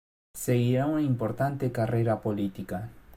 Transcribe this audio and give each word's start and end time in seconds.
Seguirá 0.35 0.87
una 0.87 1.03
importante 1.03 1.71
carrera 1.71 2.19
política. 2.21 2.89